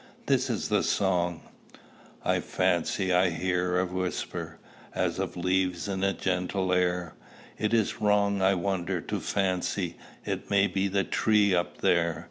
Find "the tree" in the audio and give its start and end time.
10.87-11.53